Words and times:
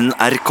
NRK. 0.00 0.50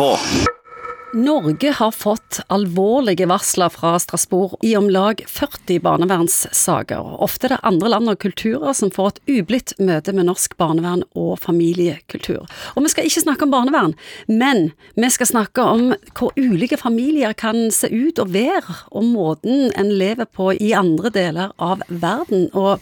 Norge 1.13 1.71
har 1.71 1.91
fått 1.91 2.39
alvorlige 2.47 3.25
varsler 3.27 3.69
fra 3.69 3.97
Strasbourg 3.99 4.55
i 4.63 4.71
om 4.79 4.87
lag 4.89 5.19
40 5.27 5.81
barnevernssaker. 5.83 7.09
Ofte 7.19 7.49
er 7.49 7.55
det 7.55 7.57
andre 7.67 7.91
land 7.91 8.11
og 8.13 8.21
kulturer 8.23 8.71
som 8.77 8.93
får 8.93 9.09
et 9.09 9.19
ublidt 9.35 9.73
møte 9.83 10.15
med 10.15 10.29
norsk 10.29 10.55
barnevern 10.61 11.03
og 11.11 11.35
familiekultur. 11.43 12.47
Og 12.77 12.87
vi 12.87 12.93
skal 12.93 13.09
ikke 13.09 13.25
snakke 13.25 13.43
om 13.43 13.51
barnevern, 13.51 13.97
men 14.31 14.69
vi 14.95 15.11
skal 15.11 15.33
snakke 15.33 15.67
om 15.75 15.91
hvor 16.15 16.31
ulike 16.39 16.79
familier 16.79 17.35
kan 17.35 17.65
se 17.75 17.91
ut 17.91 18.23
og 18.23 18.31
være, 18.37 18.79
og 18.95 19.09
måten 19.11 19.73
en 19.75 19.91
lever 19.91 20.29
på 20.31 20.53
i 20.55 20.71
andre 20.77 21.11
deler 21.11 21.51
av 21.59 21.83
verden. 21.89 22.47
Og 22.55 22.79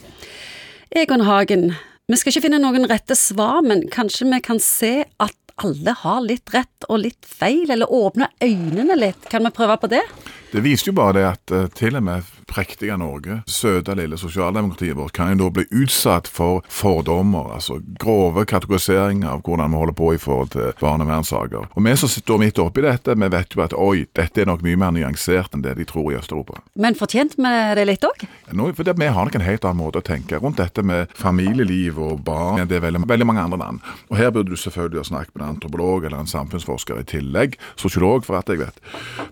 Egon 0.94 1.26
Hagen, 1.26 1.72
vi 2.06 2.22
skal 2.22 2.36
ikke 2.36 2.46
finne 2.46 2.62
noen 2.62 2.86
rette 2.92 3.18
svar, 3.18 3.64
men 3.66 3.88
kanskje 3.90 4.30
vi 4.30 4.44
kan 4.46 4.62
se 4.62 4.96
at 5.24 5.41
alle 5.56 5.96
har 6.04 6.22
litt 6.26 6.54
rett 6.54 6.88
og 6.90 7.04
litt 7.04 7.28
feil, 7.28 7.70
eller 7.72 7.92
åpne 7.92 8.30
øynene 8.44 8.98
litt. 9.00 9.30
Kan 9.32 9.46
vi 9.48 9.54
prøve 9.56 9.78
på 9.82 9.92
det? 9.92 10.04
Det 10.52 10.64
viser 10.64 10.92
jo 10.92 10.98
bare 10.98 11.18
det 11.18 11.26
at 11.30 11.56
uh, 11.56 11.68
til 11.76 11.98
og 12.00 12.06
med 12.08 12.32
prektige 12.52 12.98
Norge, 13.00 13.42
søte 13.50 13.96
lille 13.98 14.20
sosialdemokratiet 14.20 14.98
vårt, 14.98 15.16
kan 15.16 15.32
jo 15.34 15.46
da 15.46 15.50
bli 15.56 15.66
utsatt 15.84 16.30
for 16.32 16.66
fordommer, 16.72 17.54
altså 17.56 17.80
grove 18.02 18.46
kategoriseringer 18.50 19.32
av 19.32 19.44
hvordan 19.46 19.72
vi 19.72 19.82
holder 19.82 19.98
på 19.98 20.12
i 20.16 20.22
forhold 20.22 20.52
til 20.56 20.72
barnevernssaker. 20.82 21.70
Og 21.72 21.86
vi 21.88 21.96
som 22.00 22.12
sitter 22.12 22.42
midt 22.42 22.60
oppi 22.62 22.84
dette, 22.86 23.16
vi 23.16 23.32
vet 23.32 23.56
jo 23.56 23.64
at 23.64 23.76
oi, 23.78 24.06
dette 24.18 24.44
er 24.44 24.50
nok 24.50 24.66
mye 24.66 24.80
mer 24.80 24.96
nyansert 24.96 25.56
enn 25.56 25.64
det 25.66 25.78
de 25.80 25.88
tror 25.88 26.12
i 26.12 26.18
Øst-Europa. 26.20 26.62
Men 26.76 26.98
fortjent 27.00 27.38
vi 27.40 27.54
det 27.78 27.88
litt 27.88 28.06
òg? 28.08 28.26
For 28.52 28.92
vi 28.92 29.08
har 29.08 29.28
nok 29.28 29.38
en 29.38 29.46
helt 29.46 29.66
annen 29.68 29.82
måte 29.82 30.02
å 30.02 30.06
tenke 30.06 30.40
rundt 30.42 30.60
dette 30.60 30.84
med 30.86 31.12
familieliv 31.18 32.00
og 32.02 32.24
barn 32.28 32.62
enn 32.62 32.70
det 32.70 32.80
er 32.80 32.86
veldig, 32.86 33.04
veldig 33.10 33.28
mange 33.28 33.46
andre 33.46 33.60
land. 33.62 33.86
Og 34.10 34.18
her 34.20 34.32
burde 34.34 34.52
du 34.52 34.60
selvfølgelig 34.60 35.02
ha 35.02 35.08
snakket 35.12 35.36
med 35.36 35.46
en 35.46 35.54
antropolog 35.56 36.06
eller 36.06 36.22
en 36.22 36.30
samfunnsforsker 36.30 37.02
i 37.02 37.08
tillegg, 37.08 37.58
sosiolog 37.80 38.26
for 38.28 38.40
at 38.40 38.50
jeg 38.52 38.62
vet. 38.62 38.82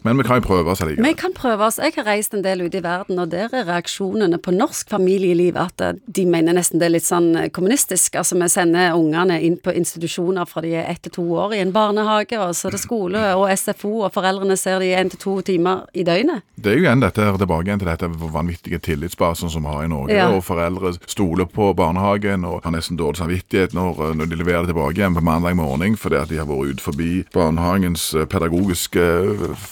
Men 0.05 0.19
vi 0.19 0.25
kan 0.27 0.39
jo 0.39 0.47
prøve 0.47 0.71
oss 0.73 0.83
allikevel. 0.85 1.09
Vi 1.09 1.19
kan 1.19 1.35
prøve 1.35 1.67
oss. 1.67 1.79
Jeg 1.81 1.95
har 1.97 2.07
reist 2.07 2.35
en 2.35 2.45
del 2.45 2.63
ute 2.65 2.79
i 2.79 2.83
verden, 2.85 3.08
og 3.17 3.31
der 3.31 3.49
er 3.55 3.65
reaksjonene 3.65 4.37
på 4.43 4.53
norsk 4.53 4.89
familieliv 4.91 5.57
at 5.59 5.81
eh, 5.81 5.97
de 6.05 6.25
mener 6.29 6.55
nesten 6.55 6.81
det 6.81 6.89
er 6.89 6.93
litt 6.93 7.07
sånn 7.07 7.31
eh, 7.39 7.49
kommunistisk. 7.53 8.19
Altså 8.19 8.37
vi 8.39 8.49
sender 8.51 8.97
ungene 8.97 9.39
inn 9.45 9.57
på 9.57 9.73
institusjoner 9.73 10.45
fra 10.49 10.63
de 10.65 10.75
er 10.77 10.89
ett 10.91 11.01
til 11.07 11.15
to 11.15 11.25
år 11.41 11.55
i 11.57 11.61
en 11.63 11.73
barnehage, 11.73 12.37
og 12.39 12.53
så 12.57 12.69
er 12.69 12.75
det 12.75 12.81
skole 12.83 13.23
og 13.39 13.47
SFO, 13.55 13.93
og 14.05 14.13
foreldrene 14.13 14.57
ser 14.59 14.83
de 14.83 14.91
én 14.93 15.09
til 15.09 15.21
to 15.21 15.35
timer 15.47 15.85
i 15.93 16.05
døgnet. 16.07 16.45
Det 16.59 16.73
er 16.73 16.77
jo 16.77 16.85
igjen 16.85 17.03
dette 17.03 17.25
tilbake 17.39 17.69
igjen 17.69 17.81
til 17.81 17.89
dette 17.89 18.09
vanvittige 18.09 18.81
tillitsbasen 18.83 19.51
som 19.51 19.65
vi 19.65 19.73
har 19.73 19.87
i 19.87 19.91
Norge, 19.91 20.17
ja. 20.17 20.27
og 20.33 20.43
foreldre 20.45 20.93
stoler 21.07 21.47
på 21.49 21.71
barnehagen 21.77 22.45
og 22.47 22.61
har 22.65 22.75
nesten 22.75 22.99
dårlig 22.99 23.21
samvittighet 23.21 23.75
når, 23.77 24.03
eh, 24.09 24.15
når 24.19 24.29
de 24.29 24.41
leverer 24.41 24.67
det 24.67 24.73
tilbake 24.73 24.99
igjen 24.99 25.17
på 25.17 25.25
mandag 25.25 25.57
morgen 25.59 25.97
fordi 25.99 26.19
at 26.19 26.29
de 26.31 26.39
har 26.41 26.49
vært 26.49 26.75
ut 26.75 26.83
forbi 26.83 27.11
barnehagens 27.33 28.11
pedagogiske 28.29 29.05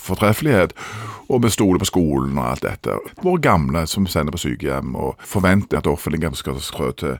fortreffelighet 0.07 0.73
og 1.29 1.43
vi 1.43 1.51
stoler 1.53 1.81
på 1.81 1.89
skolen 1.89 2.37
og 2.37 2.49
alt 2.51 2.65
dette. 2.65 2.97
Våre 3.23 3.41
gamle 3.43 3.85
som 3.89 4.07
sender 4.07 4.35
på 4.35 4.41
sykehjem 4.41 4.95
og 4.95 5.15
forventer 5.23 5.79
at 5.79 5.87
det 5.87 5.93
offentlige 5.93 6.35
skal 6.39 6.59
trå 6.61 6.91
til. 6.97 7.17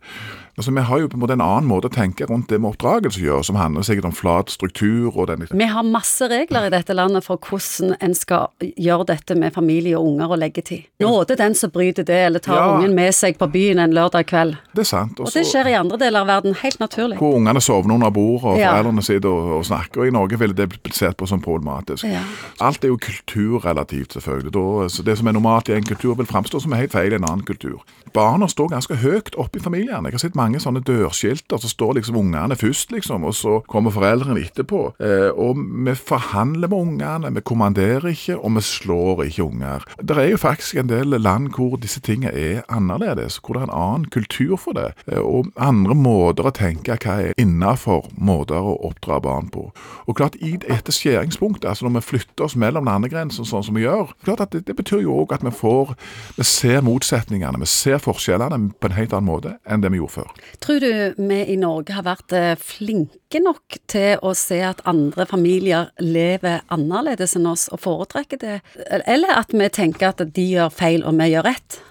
Altså, 0.57 0.71
Vi 0.71 0.81
har 0.81 0.99
jo 0.99 1.07
på 1.07 1.17
en 1.17 1.21
måte 1.21 1.35
en 1.37 1.41
annen 1.45 1.67
måte 1.69 1.85
å 1.85 1.93
tenke 1.93 2.25
rundt 2.25 2.49
det 2.49 2.57
med 2.57 2.71
oppdragelse 2.71 3.21
gjør, 3.21 3.43
som 3.45 3.59
handler 3.59 3.83
sikkert 3.85 4.07
om 4.09 4.13
flat 4.17 4.49
struktur 4.49 5.13
og 5.13 5.27
den 5.29 5.45
Vi 5.51 5.67
har 5.69 5.83
masse 5.85 6.25
regler 6.25 6.65
i 6.65 6.71
dette 6.73 6.95
landet 6.97 7.23
for 7.23 7.37
hvordan 7.37 7.93
en 8.01 8.15
skal 8.17 8.49
gjøre 8.65 9.05
dette 9.05 9.35
med 9.37 9.53
familie 9.53 9.99
og 9.99 10.07
unger 10.07 10.33
og 10.33 10.39
leggetid. 10.41 10.87
Nåde 10.99 11.37
den 11.37 11.53
som 11.53 11.69
bryter 11.69 12.03
det, 12.03 12.17
eller 12.25 12.39
tar 12.39 12.57
ja. 12.57 12.71
ungen 12.73 12.95
med 12.95 13.13
seg 13.13 13.37
på 13.37 13.45
byen 13.53 13.77
en 13.79 13.93
lørdag 13.93 14.25
kveld. 14.25 14.55
Det 14.73 14.81
er 14.81 14.89
sant. 14.89 15.19
Også, 15.19 15.29
og 15.29 15.37
det 15.37 15.45
skjer 15.51 15.69
i 15.69 15.77
andre 15.77 16.01
deler 16.01 16.25
av 16.25 16.27
verden, 16.27 16.57
helt 16.63 16.79
naturlig. 16.81 17.17
Hvor 17.21 17.37
ungene 17.37 17.61
sovner 17.61 17.93
under 17.93 18.09
bordet, 18.09 18.43
og 18.49 18.57
ja. 18.57 18.73
foreldrene 18.73 19.05
sitter 19.05 19.29
og, 19.29 19.53
og, 19.59 19.65
snakker. 19.69 20.01
Og 20.01 20.07
i 20.07 20.15
Norge 20.17 20.39
ville 20.41 20.57
det 20.57 20.69
blitt 20.73 20.97
sett 20.97 21.17
på 21.17 21.29
som 21.29 21.41
problematisk. 21.41 22.09
Ja. 22.09 22.23
Alt 22.65 22.81
er 22.81 22.95
jo 22.95 22.97
kulturrelativt, 22.97 23.96
selvfølgelig. 24.05 24.53
Da, 24.53 24.87
det 25.05 25.17
som 25.17 25.27
er 25.27 25.31
normalt 25.37 25.69
i 25.69 25.77
en 25.77 25.85
kultur, 25.87 26.15
vil 26.15 26.29
framstå 26.29 26.59
som 26.59 26.75
helt 26.77 26.91
feil 26.91 27.13
i 27.13 27.15
en 27.15 27.27
annen 27.27 27.45
kultur. 27.45 27.81
Barna 28.13 28.47
står 28.47 28.71
ganske 28.71 28.95
høyt 28.95 29.35
oppe 29.37 29.59
i 29.59 29.63
familiene. 29.63 30.09
Jeg 30.09 30.17
har 30.17 30.23
sett 30.23 30.37
mange 30.39 30.59
sånne 30.63 30.81
dørskilter, 30.85 31.59
så 31.61 31.69
står 31.69 31.97
liksom 31.97 32.17
ungene 32.17 32.55
først, 32.55 32.91
liksom, 32.91 33.25
og 33.27 33.35
så 33.35 33.59
kommer 33.69 33.93
foreldrene 33.93 34.41
etterpå. 34.41 34.81
Eh, 35.03 35.29
og 35.33 35.59
vi 35.59 35.95
forhandler 35.95 36.71
med 36.71 36.77
ungene, 36.77 37.33
vi 37.35 37.43
kommanderer 37.45 38.09
ikke, 38.13 38.37
og 38.37 38.55
vi 38.57 38.63
slår 38.65 39.23
ikke 39.27 39.43
unger. 39.43 39.85
Det 40.01 40.17
er 40.17 40.31
jo 40.31 40.41
faktisk 40.41 40.81
en 40.81 40.89
del 40.89 41.17
land 41.21 41.51
hvor 41.55 41.77
disse 41.81 42.01
tingene 42.03 42.33
er 42.33 42.63
annerledes, 42.69 43.39
hvor 43.41 43.57
det 43.57 43.63
er 43.63 43.69
en 43.69 43.77
annen 43.77 44.09
kultur 44.13 44.55
for 44.61 44.77
det, 44.77 44.91
eh, 45.11 45.21
og 45.21 45.51
andre 45.55 45.95
måter 45.95 46.47
å 46.47 46.55
tenke 46.55 46.97
hva 46.97 47.19
er 47.27 47.37
innafor 47.41 48.07
måter 48.17 48.61
å 48.61 48.77
oppdra 48.87 49.19
barn 49.23 49.51
på. 49.53 49.69
Og 50.07 50.17
klart, 50.17 50.37
i 50.41 50.55
dette 50.61 50.93
skjæringspunktet, 50.93 51.67
altså 51.69 51.87
når 51.87 51.99
vi 51.99 52.07
flytter 52.11 52.47
oss 52.47 52.57
mellom 52.59 52.87
landegrensene 52.87 53.47
sånn 53.47 53.65
som 53.65 53.77
vi 53.77 53.86
gjør, 53.87 54.13
klart 54.27 54.43
at 54.45 54.53
det, 54.53 54.65
det 54.67 54.75
betyr 54.77 55.01
jo 55.05 55.15
òg 55.23 55.33
at 55.37 55.45
vi 55.45 55.53
får 55.55 55.95
Vi 56.37 56.45
ser 56.45 56.83
motsetningene, 56.85 57.59
vi 57.61 57.69
ser 57.71 58.01
forskjellene 58.03 58.73
på 58.77 58.89
en 58.89 58.97
helt 58.97 59.15
annen 59.15 59.29
måte 59.29 59.55
enn 59.65 59.83
det 59.83 59.91
vi 59.93 60.01
gjorde 60.01 60.19
før. 60.19 60.31
Tror 60.63 60.83
du 60.83 60.91
vi 61.17 61.39
i 61.53 61.57
Norge 61.59 61.95
har 61.97 62.05
vært 62.07 62.35
eh, 62.35 62.53
flinke 62.59 63.41
nok 63.43 63.79
til 63.89 64.21
å 64.23 64.33
se 64.37 64.59
at 64.63 64.83
andre 64.87 65.27
familier 65.29 65.91
lever 66.03 66.63
annerledes 66.73 67.35
enn 67.37 67.49
oss, 67.49 67.67
og 67.73 67.81
foretrekker 67.83 68.41
det? 68.41 68.59
Eller 69.05 69.35
at 69.35 69.53
vi 69.55 69.67
tenker 69.73 70.11
at 70.11 70.23
de 70.23 70.47
gjør 70.53 70.71
feil 70.73 71.05
og 71.07 71.17
vi 71.19 71.31
gjør 71.33 71.47
rett? 71.49 71.81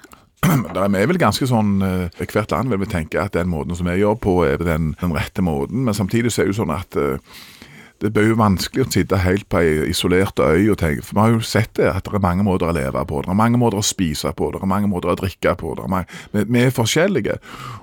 Det 0.76 0.82
er 0.84 1.10
vel 1.10 1.18
ganske 1.20 1.46
sånn 1.48 1.80
eh, 1.82 2.22
Hvert 2.22 2.52
land 2.52 2.70
vil 2.72 2.82
vi 2.82 2.90
tenke 2.90 3.20
at 3.22 3.34
den 3.36 3.50
måten 3.50 3.76
som 3.76 3.88
vi 3.88 3.98
gjør 4.00 4.18
på, 4.20 4.38
er 4.46 4.62
den, 4.62 4.92
den 5.00 5.14
rette 5.16 5.44
måten. 5.44 5.84
Men 5.86 5.96
samtidig 5.96 6.32
så 6.32 6.42
er 6.42 6.48
det 6.48 6.56
jo 6.56 6.62
sånn 6.62 6.74
at 6.74 6.98
uh, 7.00 7.16
det 8.02 8.10
blir 8.12 8.30
jo 8.30 8.38
vanskelig 8.38 8.84
å 8.84 8.90
sitte 8.92 9.20
helt 9.22 9.46
på 9.52 9.60
ei 9.62 9.88
isolert 9.90 10.40
øy 10.42 10.68
og 10.72 10.78
tenke 10.80 11.04
For 11.06 11.16
vi 11.16 11.22
har 11.22 11.32
jo 11.32 11.40
sett 11.46 11.72
det, 11.78 11.88
at 11.88 12.04
det 12.04 12.18
er 12.18 12.24
mange 12.24 12.44
måter 12.46 12.68
å 12.68 12.74
leve 12.76 13.04
på, 13.08 13.22
det 13.24 13.32
er 13.32 13.38
mange 13.38 13.60
måter 13.60 13.80
å 13.80 13.86
spise 13.86 14.32
på, 14.36 14.50
det 14.52 14.60
er 14.60 14.70
mange 14.70 14.90
måter 14.90 15.12
å 15.12 15.16
drikke 15.18 15.54
på. 15.60 15.72
Mange, 15.88 16.06
vi, 16.32 16.60
er 16.60 16.74
forskjellige. 16.74 17.38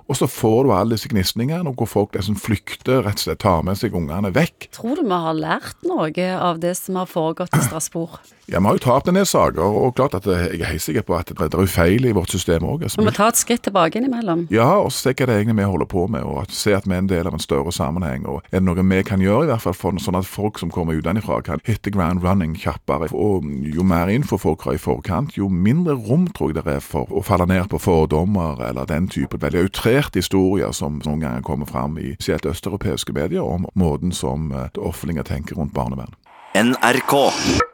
Og 0.07 0.19
så 0.19 0.28
får 0.29 0.59
du 0.68 0.74
alle 0.75 0.97
disse 0.97 1.09
gnisningene 1.09 1.74
hvor 1.74 1.90
folk 1.90 2.18
liksom 2.18 2.38
flykter, 2.40 3.01
rett 3.06 3.22
og 3.22 3.28
slett 3.28 3.41
tar 3.44 3.66
med 3.66 3.79
seg 3.79 3.96
ungene 3.97 4.34
vekk. 4.35 4.69
Tror 4.75 5.00
du 5.00 5.06
vi 5.07 5.22
har 5.25 5.38
lært 5.38 5.88
noe 5.88 6.30
av 6.38 6.62
det 6.62 6.75
som 6.80 7.01
har 7.01 7.09
foregått 7.09 7.56
i 7.57 7.63
Strasbourg? 7.66 8.19
Ja, 8.45 8.59
Vi 8.59 8.66
har 8.66 8.75
jo 8.75 8.84
tapt 8.84 9.07
en 9.07 9.16
del 9.16 9.25
saker, 9.25 9.62
og 9.63 9.95
klart 9.95 10.18
at 10.18 10.25
jeg 10.28 10.59
er 10.59 10.68
helt 10.68 10.84
sikker 10.84 11.06
på 11.07 11.16
at 11.16 11.31
det 11.31 11.47
er 11.47 11.69
feil 11.72 12.03
i 12.06 12.12
vårt 12.12 12.34
system 12.34 12.66
òg. 12.68 12.84
Altså. 12.84 13.00
Vi 13.00 13.07
må 13.07 13.13
ta 13.16 13.30
et 13.31 13.40
skritt 13.40 13.63
tilbake 13.63 14.01
innimellom. 14.01 14.47
Ja, 14.51 14.68
og 14.84 14.91
se 14.91 15.13
hva 15.13 15.28
det 15.30 15.31
er 15.31 15.40
egentlig 15.40 15.62
vi 15.62 15.68
holder 15.72 15.88
på 15.88 16.06
med, 16.12 16.28
og 16.28 16.51
se 16.51 16.75
at 16.75 16.88
vi 16.88 16.97
er 16.97 17.06
en 17.06 17.07
del 17.07 17.30
av 17.30 17.38
en 17.38 17.44
større 17.44 17.72
sammenheng. 17.72 18.28
og 18.28 18.44
Er 18.51 18.59
det 18.59 18.66
noe 18.68 18.84
vi 18.84 19.00
kan 19.07 19.24
gjøre, 19.24 19.47
i 19.47 19.51
hvert 19.53 19.63
fall 19.63 19.78
for, 19.78 20.02
sånn 20.03 20.17
at 20.19 20.27
folk 20.27 20.59
som 20.61 20.71
kommer 20.73 20.97
utenfra 20.99 21.39
kan 21.45 21.63
hitte 21.67 21.91
ground 21.93 22.23
running 22.23 22.55
kjappere? 22.59 23.09
Og 23.13 23.47
Jo 23.73 23.83
mer 23.87 24.11
info 24.11 24.37
folk 24.37 24.61
har 24.67 24.77
i 24.77 24.81
forkant, 24.81 25.37
jo 25.37 25.47
mindre 25.49 25.95
rom 25.95 26.27
tror 26.27 26.51
jeg 26.51 26.63
det 26.63 26.75
er 26.77 26.83
for 26.83 27.09
å 27.09 27.23
falle 27.23 27.47
ned 27.49 27.69
på 27.71 27.79
fordommer 27.81 28.61
eller 28.67 28.85
den 28.89 29.07
type 29.07 29.39
veldig 29.39 29.65
outrerte 29.67 30.19
historier 30.19 30.71
som 30.75 31.01
noen 31.05 31.23
ganger 31.23 31.41
kommer 31.41 31.69
fram 31.69 31.97
i 31.97 32.13
spesielt 32.19 32.45
østeuropeiske 32.45 33.15
medier 33.15 33.43
om 33.43 33.67
måten 33.79 34.11
som 34.11 34.51
eh, 34.51 34.69
det 34.73 34.83
offentlige 34.83 35.23
tenker 35.23 35.55
rundt 35.59 35.73
barnevern. 35.73 36.13
NRK. 36.53 37.72